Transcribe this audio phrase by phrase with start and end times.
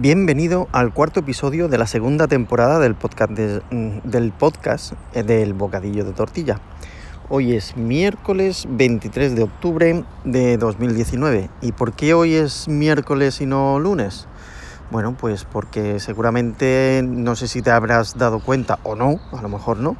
[0.00, 5.54] Bienvenido al cuarto episodio de la segunda temporada del podcast, mm, del, podcast eh, del
[5.54, 6.60] Bocadillo de Tortilla.
[7.28, 11.50] Hoy es miércoles 23 de octubre de 2019.
[11.62, 14.28] ¿Y por qué hoy es miércoles y no lunes?
[14.92, 19.48] Bueno, pues porque seguramente, no sé si te habrás dado cuenta o no, a lo
[19.48, 19.96] mejor no,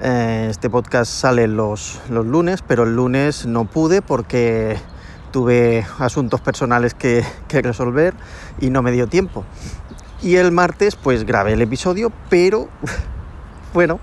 [0.00, 4.76] eh, este podcast sale los, los lunes, pero el lunes no pude porque
[5.32, 8.14] tuve asuntos personales que, resolver
[8.60, 9.44] y no me dio tiempo.
[10.22, 12.68] Y el martes pues grabé el episodio, pero
[13.74, 13.98] bueno,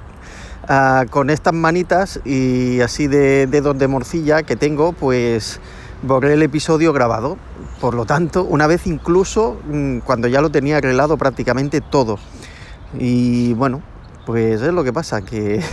[0.67, 5.61] ah, con estas manitas y así de dedos de morcilla que tengo, pues
[6.01, 7.37] borré el episodio grabado.
[7.79, 12.17] Por lo tanto, una vez incluso mm, cuando ya lo tenía arreglado prácticamente todo.
[12.97, 13.81] Y bueno,
[14.25, 15.63] pues es lo que pasa, que,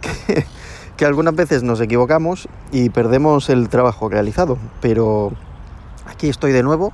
[1.00, 4.58] que algunas veces nos equivocamos y perdemos el trabajo realizado.
[4.82, 5.32] Pero
[6.04, 6.92] aquí estoy de nuevo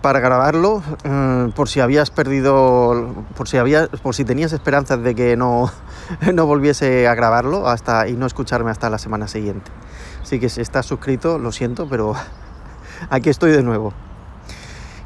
[0.00, 5.14] para grabarlo eh, por si habías perdido por si habías por si tenías esperanzas de
[5.14, 5.70] que no,
[6.32, 9.70] no volviese a grabarlo hasta y no escucharme hasta la semana siguiente.
[10.22, 12.14] Así que si estás suscrito lo siento pero
[13.10, 13.92] aquí estoy de nuevo.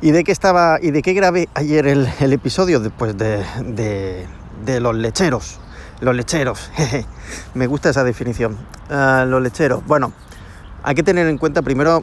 [0.01, 4.25] Y de qué estaba y de qué grabé ayer el, episodio después de, de,
[4.65, 5.59] de los lecheros
[6.01, 7.07] los lecheros jeje.
[7.55, 8.57] me gusta esa definición
[8.89, 10.13] Ah, los lecheros bueno
[10.83, 12.03] hay que tener en cuenta primero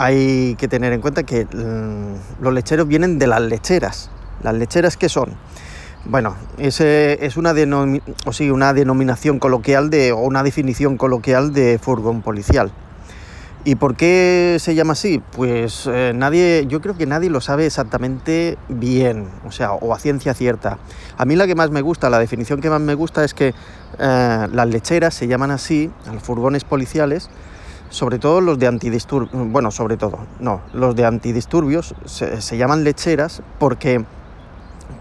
[0.00, 4.10] hay que tener en cuenta que mm, los lecheros vienen de las lecheras.
[4.44, 5.30] ¿Las lecheras qué son?
[6.04, 7.52] Bueno, ese es una,
[8.24, 12.70] o sí, una denominación coloquial de, o una definición coloquial de furgón policial.
[13.68, 15.20] ¿Y por qué se llama así?
[15.36, 19.98] Pues eh, nadie, yo creo que nadie lo sabe exactamente bien, o sea, o a
[19.98, 20.78] ciencia cierta.
[21.18, 23.52] A mí la que más me gusta, la definición que más me gusta es que
[23.98, 27.28] eh, las lecheras se llaman así, los furgones policiales,
[27.90, 32.84] sobre todo los de antidisturbios, bueno, sobre todo, no, los de antidisturbios se, se llaman
[32.84, 34.02] lecheras porque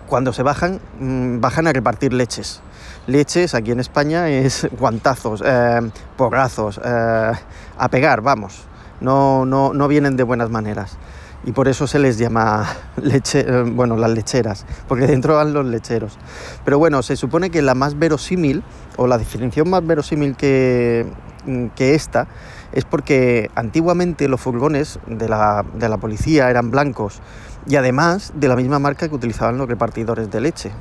[0.07, 2.61] cuando se bajan, mm, bajan a repartir leches.
[3.07, 5.79] Leches aquí en España es guantazos, eh,
[6.17, 7.31] porrazos, eh,
[7.77, 8.65] a pegar, vamos.
[8.99, 10.97] No, no, no vienen de buenas maneras.
[11.45, 12.67] Y por eso se les llama
[13.01, 16.17] leche, eh, bueno, las lecheras, porque dentro van los lecheros.
[16.65, 18.61] Pero bueno, se supone que la más verosímil,
[18.97, 21.05] o la definición más verosímil que,
[21.45, 22.27] mm, que esta,
[22.73, 27.21] es porque antiguamente los furgones de la, de la policía eran blancos
[27.65, 30.71] y además de la misma marca que utilizaban los repartidores de leche.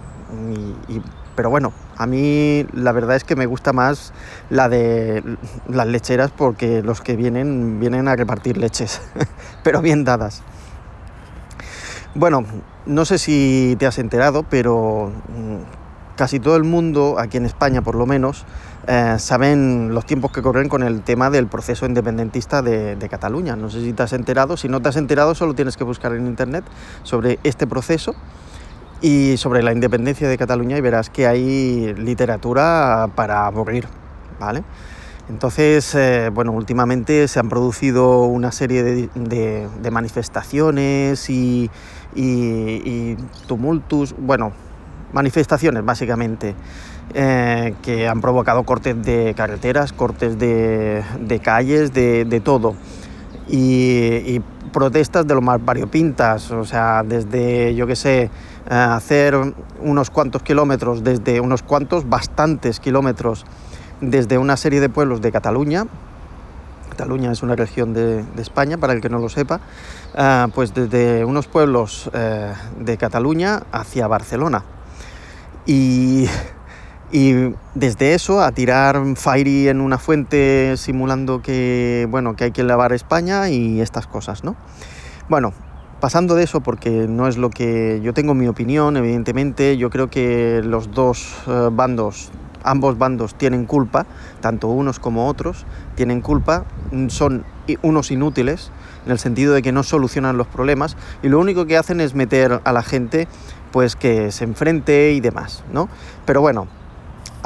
[1.36, 4.12] Pero bueno, a mí la verdad es que me gusta más
[4.50, 5.22] la de
[5.68, 9.00] las lecheras porque los que vienen vienen a repartir leches,
[9.62, 10.42] pero bien dadas.
[12.14, 12.44] Bueno,
[12.86, 17.82] no sé si te has enterado, pero mm, casi todo el mundo, aquí en España
[17.82, 18.46] por lo menos,
[18.86, 23.54] eh, saben los tiempos que corren con el tema del proceso independentista de, de Cataluña.
[23.54, 26.14] No sé si te has enterado, si no te has enterado solo tienes que buscar
[26.14, 26.64] en internet
[27.02, 28.14] sobre este proceso
[29.02, 33.86] y sobre la independencia de Cataluña y verás que hay literatura para aburrir,
[34.40, 34.62] ¿vale?
[35.28, 41.68] Entonces, eh, bueno, últimamente se han producido una serie de, de- manifestaciones y,
[42.14, 43.16] y- y
[43.48, 44.52] tumultus, bueno,
[45.12, 46.54] manifestaciones básicamente,
[47.14, 52.76] eh, que han provocado cortes de carreteras, cortes de, de calles, de todo.
[53.48, 54.40] Y,
[54.72, 58.30] protestas de lo más variopintas, o sea, desde, yo qué sé, eh,
[58.68, 59.34] hacer
[59.80, 63.46] unos cuantos kilómetros, desde unos cuantos, bastantes kilómetros,
[64.02, 65.86] desde una serie de pueblos de Cataluña,
[66.96, 69.60] Cataluña es una región de, de España, para el que no lo sepa,
[70.16, 74.64] ah, pues desde unos pueblos eh, de Cataluña hacia Barcelona.
[75.66, 76.26] Y,
[77.12, 82.64] y desde eso a tirar Fairy en una fuente simulando que, bueno, que hay que
[82.64, 84.56] lavar España y estas cosas, ¿no?
[85.28, 85.52] Bueno,
[86.00, 90.10] pasando de eso, porque no es lo que yo tengo mi opinión, evidentemente, yo creo
[90.10, 92.30] que los dos eh, bandos,
[92.64, 94.06] ambos bandos tienen culpa,
[94.40, 95.64] tanto unos como otros
[95.94, 96.64] tienen culpa,
[97.08, 97.44] son
[97.82, 98.70] unos inútiles,
[99.06, 102.14] en el sentido de que no solucionan los problemas y lo único que hacen es
[102.14, 103.28] meter a la gente
[103.70, 105.88] pues que se enfrente y demás, ¿no?
[106.24, 106.66] Pero bueno,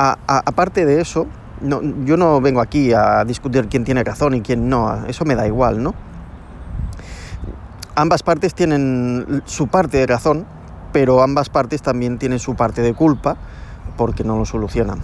[0.00, 1.26] aparte de eso,
[1.60, 5.46] yo no vengo aquí a discutir quién tiene razón y quién no, eso me da
[5.46, 5.94] igual, ¿no?
[7.94, 10.46] Ambas partes tienen su parte de razón,
[10.92, 13.36] pero ambas partes también tienen su parte de culpa
[13.96, 15.00] porque no lo solucionan.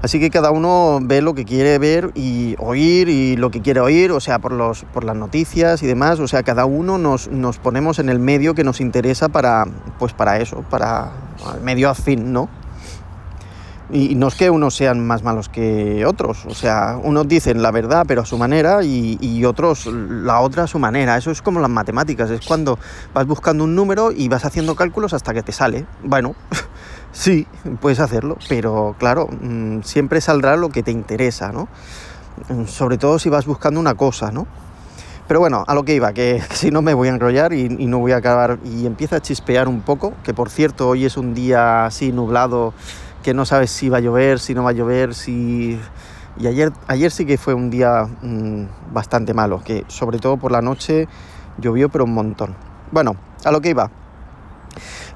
[0.00, 3.80] Así que cada uno ve lo que quiere ver y oír y lo que quiere
[3.80, 7.98] oír, o sea, por, las noticias y demás, o sea, cada uno nos, nos ponemos
[7.98, 9.64] en el medio que nos interesa para,
[9.98, 11.10] pues para eso, para
[11.56, 12.50] el medio afín, ¿no?
[13.90, 17.70] Y no es que unos sean más malos que otros, o sea, unos dicen la
[17.70, 21.16] verdad pero a su manera y, otros la otra a su manera.
[21.18, 22.78] Eso es como las matemáticas, es cuando
[23.12, 25.84] vas buscando un número y vas haciendo cálculos hasta que te sale.
[26.02, 26.34] Bueno,
[27.12, 27.46] sí,
[27.80, 31.68] puedes hacerlo, pero claro, mm, siempre saldrá lo que te interesa, ¿no?
[32.48, 34.46] Mm, sobre todo si vas buscando una cosa, ¿no?
[35.26, 37.98] Pero bueno, a lo que iba, que, si no me voy a enrollar y, no
[37.98, 38.58] voy a acabar.
[38.64, 42.74] Y empieza a chispear un poco, que por cierto, hoy es un día así nublado,
[43.24, 45.80] que no sabes si va a llover, si no va a llover, si.
[46.36, 50.52] Y ayer, ayer sí que fue un día mm, bastante malo, que sobre todo por
[50.52, 51.08] la noche
[51.58, 52.54] llovió, pero un montón.
[52.92, 53.90] Bueno, a lo que iba.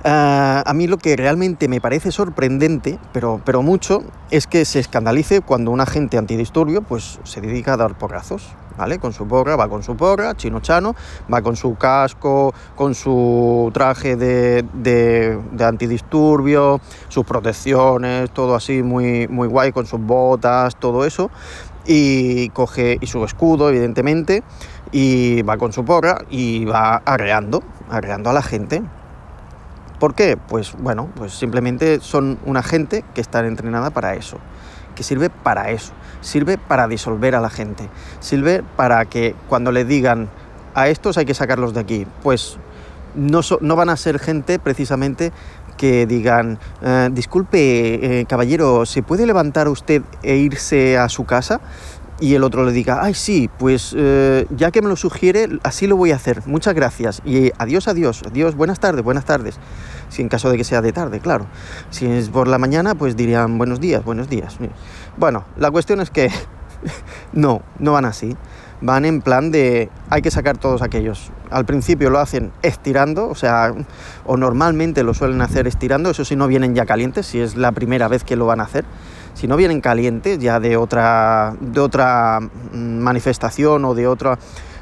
[0.04, 4.78] Ah, a mí lo que realmente me parece sorprendente, pero, pero mucho, es que se
[4.78, 8.54] escandalice cuando un agente antidisturbio pues, se dedica a dar porrazos.
[8.78, 8.98] ¿Vale?
[8.98, 10.94] Con su porra, va con su porra, chino chano,
[11.32, 19.26] va con su casco, con su traje de, de, antidisturbio, sus protecciones, todo así muy,
[19.28, 21.30] muy guay, con sus botas, todo eso,
[21.86, 24.44] y coge, y su escudo, evidentemente,
[24.92, 28.82] y va con su porra y va arreando, arreando a la gente.
[29.98, 30.36] ¿Por qué?
[30.36, 34.38] Pues bueno, pues simplemente son una gente que está entrenada para eso,
[34.98, 37.88] que sirve para eso sirve para disolver a la gente,
[38.20, 40.28] sirve para que cuando le digan
[40.74, 42.58] a estos hay que sacarlos de aquí, pues
[43.14, 45.32] no, no van a ser gente precisamente
[45.76, 51.60] que digan, eh, disculpe, eh, caballero, ¿se puede levantar usted e irse a su casa?
[52.20, 55.86] Y el otro le diga, ay sí, pues eh, ya que me lo sugiere, así
[55.86, 57.22] lo voy a hacer, muchas gracias.
[57.24, 59.60] Y adiós, adiós, adiós, buenas tardes, buenas tardes.
[60.08, 61.46] Si en caso de que sea de tarde, claro.
[61.90, 64.58] Si es por la mañana, pues dirían buenos días, buenos días.
[65.16, 66.30] Bueno, la cuestión es que
[67.32, 68.36] no, no van así.
[68.80, 71.32] Van en plan de hay que sacar todos aquellos.
[71.50, 73.74] Al principio lo hacen estirando, o sea,
[74.24, 77.72] o normalmente lo suelen hacer estirando, eso si no vienen ya calientes, si es la
[77.72, 78.84] primera vez que lo van a hacer.
[79.34, 84.38] Si no vienen calientes ya de otra, de otra mm, manifestación o de otra...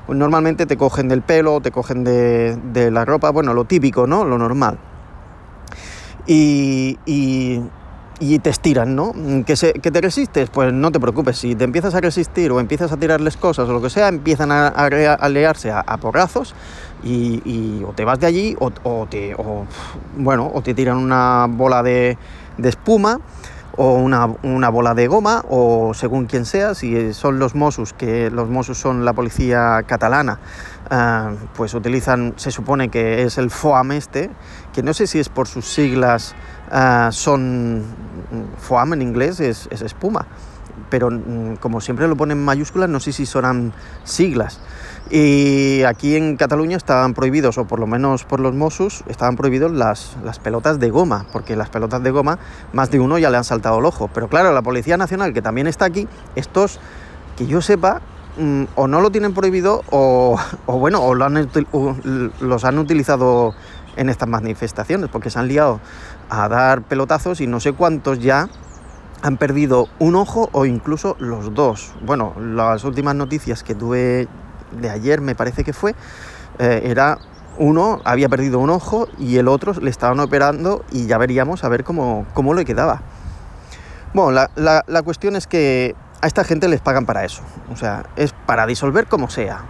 [0.09, 4.25] Normalmente te cogen del pelo, te cogen de, de la ropa, bueno, lo típico, ¿no?
[4.25, 4.79] Lo normal.
[6.27, 6.99] Y,
[8.19, 9.13] y te estiran, ¿no?
[9.45, 10.49] ¿Que, se, ¿Que te resistes?
[10.51, 13.73] Pues no te preocupes, si te empiezas a resistir o empiezas a tirarles cosas o
[13.73, 16.55] lo que sea, empiezan a, a, a a, porrazos
[17.03, 18.71] y, o te vas de allí o,
[19.09, 19.67] te, o,
[20.17, 22.17] bueno, o te tiran una bola de,
[22.57, 23.21] de espuma
[23.77, 28.31] o una, una, bola de goma o según quien sea, si son los Mossos, que
[28.31, 30.39] los Mossos son la policía catalana,
[30.91, 34.31] uh, pues utilizan, se supone que es el FOAM este,
[34.73, 36.35] que no sé si es por sus siglas
[36.71, 37.85] Ah, son
[38.59, 40.27] foam en inglés es, espuma,
[40.91, 43.73] pero mm, como siempre lo ponen en mayúsculas, no sé si son
[44.03, 44.61] siglas.
[45.09, 49.71] Y aquí en Cataluña estaban prohibidos, o por lo menos por los Mossos, estaban prohibidos
[49.71, 52.41] las, las pelotas de goma, porque las pelotas de goma,
[52.73, 54.11] más de uno ya le han saltado el ojo.
[54.13, 56.81] Pero claro, la Policía Nacional, que también está aquí, estos,
[57.37, 58.01] que yo sepa,
[58.39, 63.55] mm, o no lo tienen prohibido, o, bueno, o, los han utilizado
[63.97, 65.81] en estas manifestaciones, porque se han liado
[66.29, 68.49] a dar pelotazos y no sé cuántos ya
[69.23, 71.95] han perdido un ojo o incluso los dos.
[72.05, 74.29] Bueno, las últimas noticias que tuve
[74.73, 75.95] de ayer, me parece que fue,
[76.59, 77.19] eh, era
[77.59, 81.69] uno había perdido un ojo y el otro le estaban operando y ya veríamos a
[81.69, 83.03] ver cómo, cómo le quedaba.
[84.13, 87.43] Bueno, la, la, cuestión es que a esta gente les pagan para eso.
[87.71, 89.65] O sea, es para disolver como sea.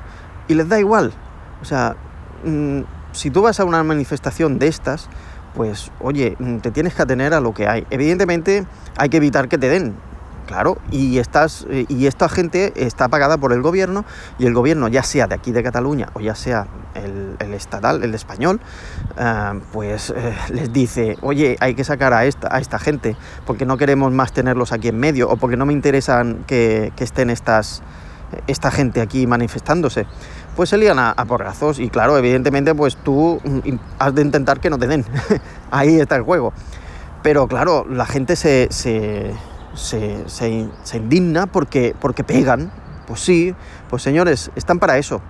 [0.48, 1.12] Y les da igual.
[1.60, 1.96] O sea,
[2.44, 2.80] mm,
[3.12, 5.08] si tú vas a una manifestación de estas,
[5.54, 7.86] pues oye, mm, te tienes que atener a lo que hay.
[7.90, 9.96] Evidentemente hay que evitar que te den,
[10.46, 14.04] claro, y, eh, y esta gente está pagada por el gobierno
[14.38, 18.14] y el gobierno, ya sea de aquí de Cataluña o ya sea el, estatal, el
[18.14, 18.60] español,
[19.18, 23.66] eh, pues eh, les dice, oye, hay que sacar a esta, a esta gente porque
[23.66, 27.30] no queremos más tenerlos aquí en medio o porque no me interesan que, que estén
[27.30, 27.82] estas,
[28.46, 30.06] esta gente aquí manifestándose
[30.56, 34.70] pues se lían a, porrazos y claro, evidentemente pues tú mm, has de intentar que
[34.70, 35.04] no te den.
[35.70, 36.54] Ahí está el juego.
[37.22, 39.34] Pero claro, la gente se, se,
[39.76, 42.70] se, indigna porque, porque pegan.
[43.06, 43.54] Pues sí,
[43.88, 45.20] pues señores, están para eso.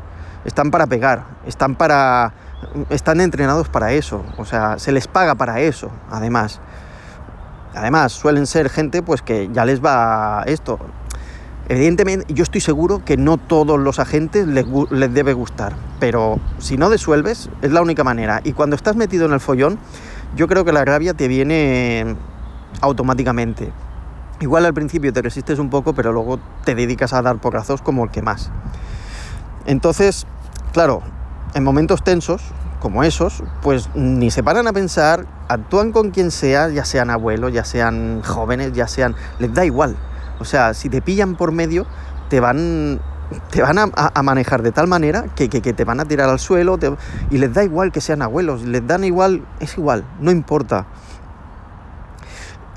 [0.44, 1.26] Están para pegar.
[1.46, 2.32] Están para...
[2.88, 4.24] Están entrenados para eso.
[4.38, 6.60] O sea, se les paga para eso, además.
[7.74, 10.78] Además, suelen ser gente pues que ya les va esto.
[11.68, 14.64] Evidentemente, yo estoy seguro que no todos los agentes les,
[15.12, 18.40] debe gustar, pero si no desuelves, es la única manera.
[18.44, 19.78] Y cuando estás metido en el follón,
[20.36, 22.14] yo creo que la rabia te viene
[22.80, 23.72] automáticamente.
[24.40, 28.04] Igual al principio te resistes un poco, pero luego te dedicas a dar porrazos como
[28.04, 28.50] el que más.
[29.64, 30.26] Entonces,
[30.72, 31.02] claro,
[31.54, 32.42] en momentos tensos,
[32.80, 37.52] como esos, pues ni se paran a pensar, actúan con quien sea, ya sean abuelos,
[37.52, 39.14] ya sean jóvenes, ya sean...
[39.38, 39.96] les da igual.
[40.38, 41.86] O sea, si te pillan por medio,
[42.28, 43.00] te van
[43.50, 46.78] te van a, manejar de tal manera que, te van a tirar al suelo
[47.30, 50.86] y les da igual que sean abuelos, les dan igual, es igual, no importa.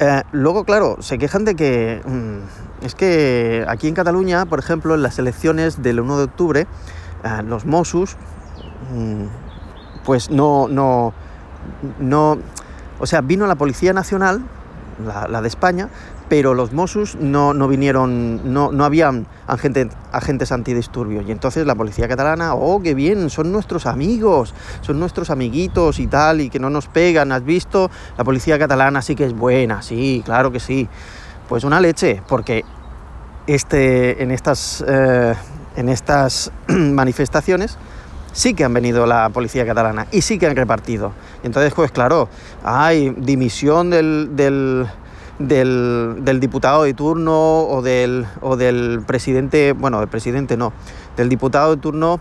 [0.02, 4.96] Eh, luego, claro, se quejan de que mm, es que aquí en Cataluña, por ejemplo,
[4.96, 6.68] en las elecciones del 1 de octubre,
[7.26, 8.16] eh, los Mossos,
[8.94, 9.26] mm,
[10.06, 11.14] pues no, no,
[12.00, 12.38] no,
[13.00, 14.42] o sea, vino la Policía Nacional,
[15.30, 15.90] la de España,
[16.30, 21.28] pero los Mossos no, no vinieron, no, no habían agentes, agentes antidisturbios.
[21.28, 26.06] Y entonces la policía catalana, oh, qué bien, son nuestros amigos, son nuestros amiguitos y
[26.06, 27.90] tal, y que no nos pegan, ¿has visto?
[28.18, 30.88] La policía catalana sí que es buena, sí, claro que sí.
[31.50, 32.64] Pues una leche, porque
[33.48, 35.34] este, en estas, eh,
[35.76, 37.80] en estas manifestaciones
[38.34, 41.12] sí que han venido la policía catalana y sí que han repartido.
[41.42, 42.30] Entonces, pues claro,
[42.64, 44.88] hay dimisión del del,
[45.40, 50.74] diputado de turno o del, o del presidente, bueno, del presidente no,
[51.16, 52.20] del diputado de turno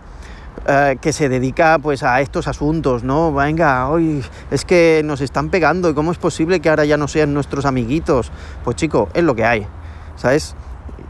[0.67, 3.33] eh, que se dedica pues a estos asuntos, ¿no?
[3.33, 7.07] Venga, hoy es que nos están pegando y cómo es posible que ahora ya no
[7.07, 8.31] sean nuestros amiguitos.
[8.63, 9.67] Pues chico, es lo que hay,
[10.15, 10.55] ¿sabes?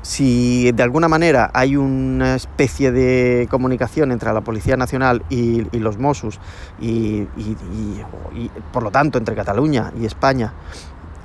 [0.02, 5.98] Si de alguna manera hay una especie de comunicación entre la Policía Nacional y, los
[5.98, 6.40] Mossos
[6.80, 10.54] y, y por lo tanto entre Cataluña y España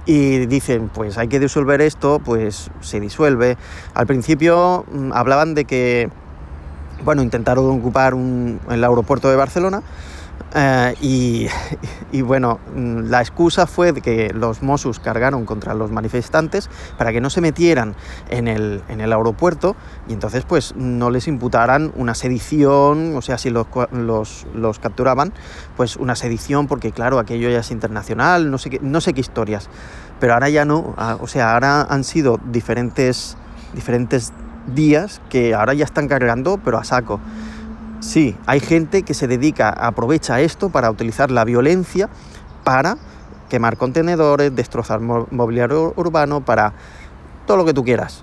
[0.07, 3.57] y dicen, pues hay que disolver esto, pues se disuelve.
[3.95, 6.11] Al principio mm, hablaban de que,
[7.05, 9.83] bueno, intentaron ocupar el aeropuerto de Barcelona,
[10.57, 11.49] eh,
[12.13, 17.21] y, bueno, mm, la excusa fue que los Mossos cargaron contra los manifestantes para que
[17.21, 17.97] no se metieran
[18.31, 19.75] en el, en el aeropuerto
[20.09, 25.33] y entonces pues no les imputaran una sedición, o sea, si los, los, los, capturaban,
[25.77, 29.21] pues una sedición porque claro, aquello ya es internacional, no sé qué, no sé qué
[29.21, 29.69] historias.
[30.21, 33.37] Pero ahora ya no, ah, o sea, ahora han sido diferentes,
[33.75, 34.33] diferentes
[34.73, 37.21] días que ahora ya están cargando, pero a saco.
[38.05, 42.11] Sí, hay gente que se dedica, aprovecha esto para utilizar la violencia
[42.63, 42.99] para
[43.49, 46.75] quemar contenedores, destrozar mobiliario urbano, para
[47.47, 48.23] todo lo que tú quieras.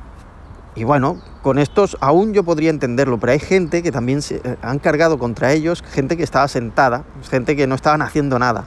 [0.75, 4.55] Y bueno, con estos aún yo podría entenderlo, pero hay gente que también se eh,
[4.61, 8.65] han cargado contra ellos, gente que estaba sentada, gente que no estaban haciendo nada.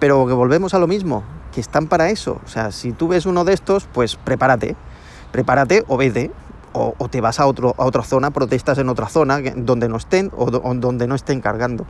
[0.00, 1.22] Pero que volvemos a lo mismo,
[1.54, 2.40] que están para eso.
[2.44, 4.74] O sea, si tú ves uno de estos, pues prepárate,
[5.30, 6.32] prepárate o vete,
[6.76, 10.30] o, te vas a, otro, a otra zona, protestas en otra zona donde no estén
[10.36, 11.86] o, donde no estén cargando.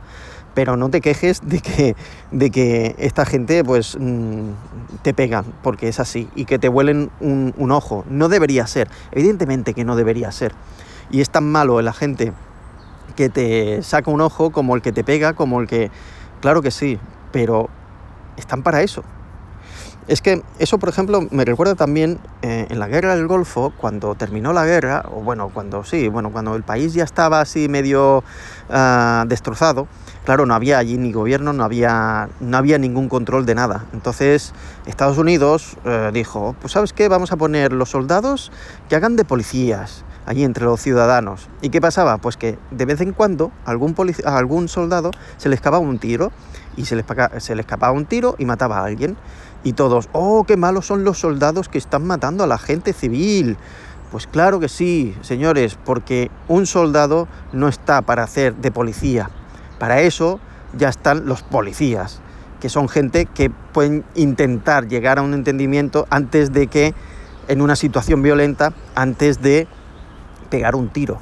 [0.53, 1.95] Pero no te quejes de que,
[2.31, 4.49] de que esta gente pues mm,
[5.01, 8.05] te pegan, porque es así, y que te huelen un, un ojo.
[8.09, 10.53] No debería ser, evidentemente que no debería ser.
[11.11, 12.33] Y es tan malo la gente
[13.15, 15.91] que te saca un ojo como el que te pega, como el que...
[16.41, 16.99] Claro que sí,
[17.31, 17.69] pero
[18.37, 19.03] están para eso.
[20.07, 24.15] Es que eso, por ejemplo, me recuerda también eh, en la guerra del Golfo, cuando
[24.15, 28.23] terminó la guerra, o bueno, cuando sí, bueno, cuando el país ya estaba así medio
[28.69, 29.89] ah, destrozado,
[30.23, 33.83] claro, no había allí ni gobierno, no había, no había ningún control de nada.
[33.91, 34.53] Entonces,
[34.85, 38.53] Estados Unidos eh, dijo, pues sabes qué, vamos a poner los soldados
[38.87, 41.49] que hagan de policías allí entre los ciudadanos.
[41.61, 42.17] ¿Y qué pasaba?
[42.17, 46.31] Pues que de vez en cuando algún, a algún soldado se le escapaba un tiro
[46.75, 47.05] y se le,
[47.39, 49.17] se le escapaba un tiro y mataba a alguien.
[49.63, 53.57] Y todos, oh, qué malos son los soldados que están matando a la gente civil.
[54.11, 59.29] Pues claro que sí, señores, porque un soldado no está para hacer de policía.
[59.79, 60.39] Para eso
[60.77, 62.19] ya están los policías,
[62.59, 66.93] que son gente que pueden intentar llegar a un entendimiento antes de que,
[67.47, 69.67] en una situación violenta, antes de
[70.49, 71.19] pegar un tiro.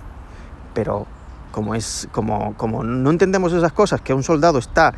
[0.74, 1.06] Pero
[1.52, 4.94] como es como, como no entendemos esas cosas, que un soldado está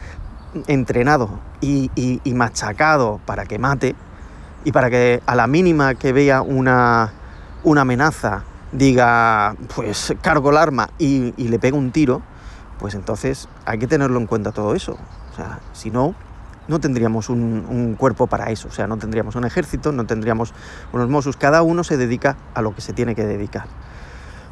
[0.68, 1.30] entrenado
[1.62, 3.96] y, machacado para que mate
[4.64, 7.12] y para que a la mínima que vea una,
[7.64, 12.22] una amenaza diga, pues cargo el arma y, le pega un tiro,
[12.80, 14.98] pues entonces hay que tenerlo en cuenta todo eso.
[15.32, 16.16] O sea, si no,
[16.68, 18.68] no tendríamos un, cuerpo para eso.
[18.68, 20.54] O sea, no tendríamos un ejército, no tendríamos
[20.92, 21.38] unos Mossos.
[21.38, 23.66] Cada uno se dedica a lo que se tiene que dedicar.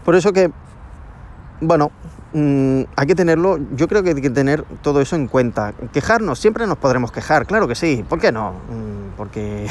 [0.05, 0.51] Por eso que,
[1.59, 1.91] bueno,
[2.37, 5.73] Mm, hay que tenerlo, yo creo que hay que tener todo eso en cuenta.
[5.93, 8.51] Quejarnos, siempre nos podremos quejar, claro que sí, ¿por qué no?
[8.51, 9.67] Mm, porque,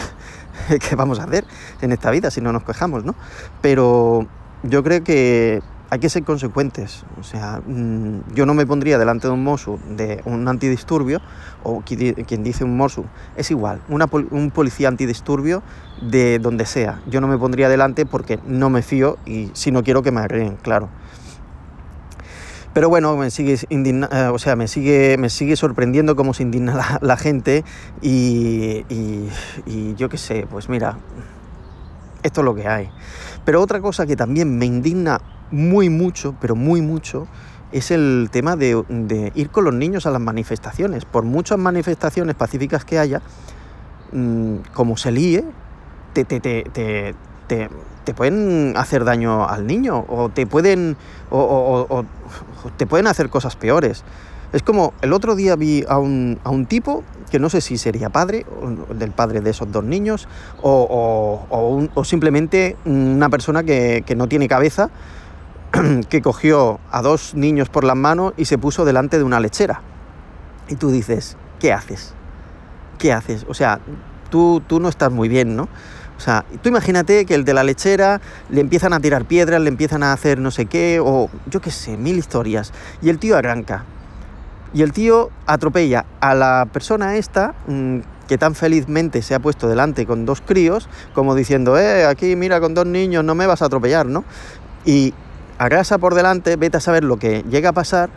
[0.89, 1.45] ¿qué vamos a hacer
[1.83, 3.15] en esta vida si no nos quejamos, no?
[3.61, 4.27] Pero
[4.63, 5.61] yo creo que
[5.95, 7.05] hay que ser consecuentes.
[7.21, 11.21] O sea, mm, yo no me pondría delante de un mosu de un antidisturbio,
[11.63, 13.05] o quien dice un mosu,
[13.37, 15.63] es igual, un policía antidisturbio
[16.03, 17.01] de donde sea.
[17.07, 20.21] Yo no me pondría delante porque no me fío y si no quiero que me
[20.21, 20.89] agreen, claro.
[22.73, 26.99] Pero bueno, me sigue, eh, o sea, me sigue, me sigue sorprendiendo cómo se indigna
[27.01, 27.65] la, gente
[28.03, 28.85] y,
[29.65, 30.99] y yo qué sé, pues mira,
[32.25, 32.91] esto es lo que hay.
[33.45, 35.21] Pero otra cosa que también me indigna
[35.55, 37.27] muy mucho, pero muy mucho,
[37.73, 41.05] es el tema de, ir con los niños a las manifestaciones.
[41.05, 43.23] Por muchas manifestaciones pacíficas que haya,
[44.13, 45.45] mm, como se líe,
[46.13, 47.15] te, te, te,
[47.49, 50.97] te, pueden hacer daño al niño o te pueden,
[51.31, 52.05] o,
[52.77, 54.05] te pueden hacer cosas peores.
[54.53, 57.77] Es como el otro día vi a un, a un tipo que no sé si
[57.77, 58.47] sería padre,
[58.97, 60.29] del padre de esos dos niños,
[60.63, 64.91] o, o simplemente una persona que, que no tiene cabeza
[66.09, 69.81] que cogió a dos niños por las manos y se puso delante de una lechera.
[70.69, 72.15] Y tú dices, ¿qué haces?
[72.99, 73.45] ¿Qué haces?
[73.49, 73.81] O sea,
[74.31, 75.69] tú, tú no estás muy bien, ¿no?
[76.17, 79.69] O sea, tú imagínate que el de la lechera le empiezan a tirar piedras, le
[79.69, 82.73] empiezan a hacer no sé qué, o yo qué sé, mil historias.
[83.03, 83.85] Y el tío arranca.
[84.73, 89.69] Y el tío atropella a la persona esta mm, que tan felizmente se ha puesto
[89.69, 93.63] delante con dos críos, como diciendo, eh, aquí mira con dos niños, no me vas
[93.63, 94.25] a atropellar, ¿no?
[94.85, 95.15] Y
[95.59, 98.11] agrasa por delante, vete a saber lo que llega a pasar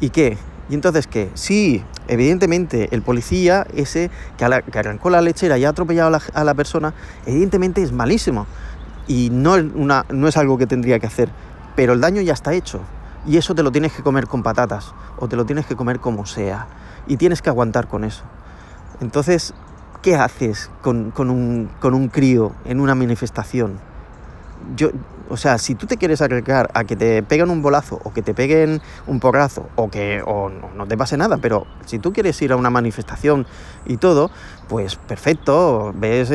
[0.00, 0.36] y qué.
[0.68, 1.30] ¿Y entonces qué?
[1.34, 6.94] Sí, evidentemente el policía ese que, arrancó la lechera y ha atropellado a la, persona,
[7.26, 8.46] evidentemente es malísimo.
[9.08, 11.28] Y no es, una, no es algo que tendría que hacer.
[11.74, 12.80] Pero el daño ya está hecho.
[13.26, 14.94] Y eso te lo tienes que comer con patatas.
[15.18, 16.68] O te lo tienes que comer como sea.
[17.06, 18.22] Y tienes que aguantar con eso.
[19.00, 19.54] Entonces,
[20.02, 23.78] ¿qué haces con, con, un, con un crío en una manifestación?
[24.76, 24.90] Yo,
[25.32, 28.20] o sea, si tú te quieres arriesgar a que te peguen un bolazo o que
[28.20, 30.22] te peguen un porrazo o que
[30.76, 33.46] no, te pase nada, pero si tú quieres ir a una manifestación
[33.86, 34.30] y todo,
[34.68, 36.28] pues perfecto, ves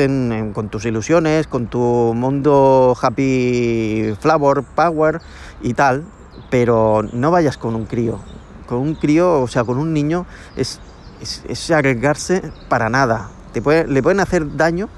[0.52, 5.20] con tus ilusiones, con tu mundo happy flower, power
[5.62, 6.02] y tal,
[6.50, 8.18] pero no vayas con un crío.
[8.66, 10.26] Con un crío, o sea, con un niño,
[10.56, 10.80] es,
[11.20, 13.30] es, arriesgarse para nada.
[13.54, 13.62] Le
[14.02, 14.88] pueden hacer daño,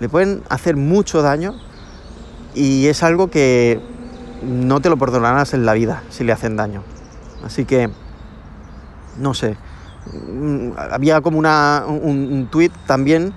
[0.00, 1.60] le pueden hacer mucho daño
[2.54, 3.80] y es algo que
[4.42, 6.82] no te lo perdonarás en la vida si le hacen daño.
[7.44, 7.90] Así que,
[9.18, 9.56] no sé,
[10.12, 13.32] mm, había como una, un, tuit también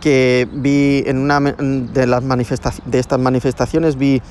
[0.00, 4.22] que vi en una de, las de estas manifestaciones, vi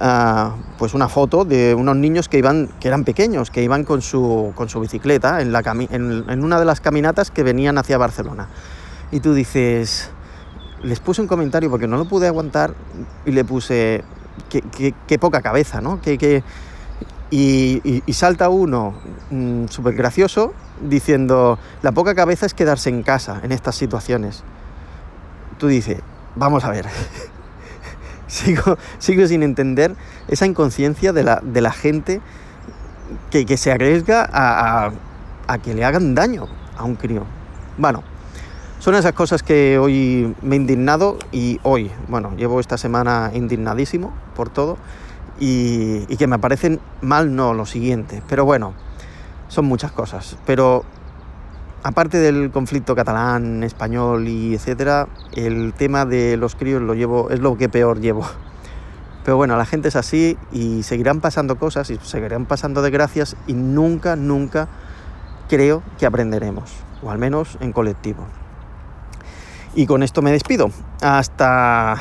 [0.00, 4.02] ah, pues una foto de unos niños que, iban, que eran pequeños, que iban con
[4.02, 7.98] su, con su bicicleta en, la en, en una de las caminatas que venían hacia
[7.98, 8.48] Barcelona.
[9.12, 10.10] Y tú dices,
[10.82, 12.74] les puse un comentario porque no lo pude aguantar
[13.24, 14.04] y le puse
[14.48, 16.00] qué, poca cabeza, ¿no?
[16.00, 16.42] Que,
[17.30, 18.94] y, salta uno
[19.30, 24.42] mm, súper gracioso diciendo, la poca cabeza es quedarse en casa en estas situaciones.
[25.58, 25.98] Tú dices,
[26.34, 26.86] vamos a ver.
[28.26, 29.94] sigo, sigo sin entender
[30.28, 32.20] esa inconsciencia de la, de la gente
[33.30, 34.92] que, se arriesga a,
[35.46, 37.24] a que le hagan daño a un crío.
[37.78, 38.02] Bueno,
[38.82, 44.12] son esas cosas que hoy me he indignado y hoy, bueno, llevo esta semana indignadísimo
[44.34, 44.76] por todo
[45.38, 48.74] y, que me parecen mal no lo siguiente, pero bueno,
[49.46, 50.36] son muchas cosas.
[50.46, 50.82] Pero
[51.84, 57.38] aparte del conflicto catalán, español y etcétera, el tema de los críos lo llevo, es
[57.38, 58.26] lo que peor llevo.
[59.24, 63.52] Pero bueno, la gente es así y seguirán pasando cosas y seguirán pasando desgracias y
[63.52, 64.66] nunca, nunca
[65.48, 68.26] creo que aprenderemos, o al menos en colectivo.
[69.74, 70.70] Y con esto me despido.
[71.00, 71.96] Hasta,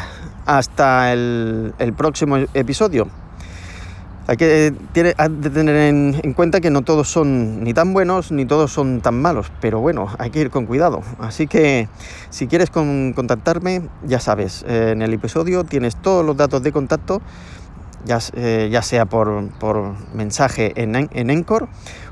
[0.45, 3.07] hasta el, próximo episodio.
[4.27, 9.01] Hay que tener en, cuenta que no todos son ni tan buenos ni todos son
[9.01, 11.01] tan malos, pero bueno, hay que ir con cuidado.
[11.19, 11.89] Así que
[12.29, 17.21] si quieres contactarme, ya sabes, en el episodio tienes todos los datos de contacto
[18.05, 21.67] ya, eh, ya sea por, por, mensaje en, en Encore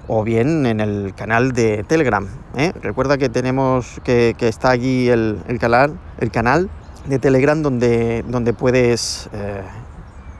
[0.08, 2.28] o bien en el canal de Telegram.
[2.56, 2.74] ¿eh?
[2.82, 6.70] Recuerda que tenemos que, que está allí el, el, canal, el canal
[7.08, 9.62] de Telegram donde, donde puedes eh,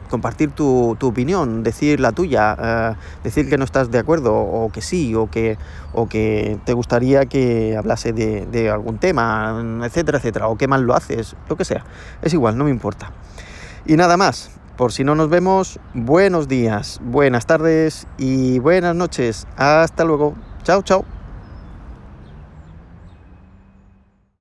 [0.10, 4.82] compartir tu, tu, opinión, decir la tuya, decir que no estás de acuerdo o que
[4.82, 5.58] sí, o que,
[5.94, 10.82] o que te gustaría que hablase de, de algún tema, etcétera, etcétera, o qué mal
[10.82, 11.86] lo haces, lo que sea.
[12.24, 13.12] Es igual, no me importa.
[13.86, 19.46] Y nada más, por si no nos vemos, buenos días, buenas tardes y buenas noches.
[19.58, 20.36] Hasta luego.
[20.64, 21.19] Chao, chao.